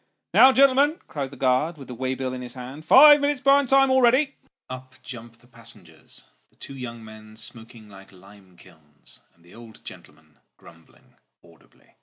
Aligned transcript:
"Now, 0.33 0.51
gen'lm'n," 0.51 0.97
cries 1.05 1.29
the 1.29 1.37
guard, 1.37 1.77
with 1.77 1.87
the 1.87 1.93
waybill 1.95 2.33
in 2.33 2.41
his 2.41 2.55
hand." 2.55 2.83
Five 2.85 3.21
minutes 3.21 3.39
behind 3.39 3.69
time 3.69 3.91
already!" 3.91 4.33
Up 4.71 4.95
jump 5.03 5.37
the 5.37 5.45
passengers 5.45 6.25
the 6.49 6.55
two 6.55 6.75
young 6.75 7.05
men 7.05 7.35
smoking 7.35 7.87
like 7.87 8.11
lime 8.11 8.57
kilns, 8.57 9.21
and 9.35 9.45
the 9.45 9.53
old 9.53 9.85
gentleman 9.85 10.39
grumbling 10.57 11.17
audibly. 11.43 11.97